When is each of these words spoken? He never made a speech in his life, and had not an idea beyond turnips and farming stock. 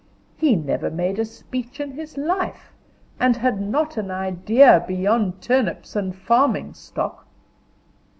He 0.35 0.55
never 0.55 0.89
made 0.89 1.19
a 1.19 1.25
speech 1.25 1.79
in 1.79 1.91
his 1.91 2.17
life, 2.17 2.73
and 3.19 3.35
had 3.37 3.61
not 3.61 3.97
an 3.97 4.09
idea 4.09 4.83
beyond 4.87 5.41
turnips 5.43 5.95
and 5.95 6.15
farming 6.15 6.73
stock. 6.73 7.27